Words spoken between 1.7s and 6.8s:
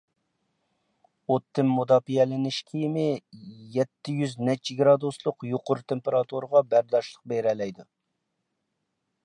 مۇداپىئەلىنىش كىيىمى يەتتە يۈز نەچچە گرادۇسلۇق يۇقىرى تېمپېراتۇرىغا